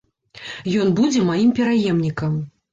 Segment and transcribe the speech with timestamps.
[0.85, 2.45] Ён будзе маім пераемнікам.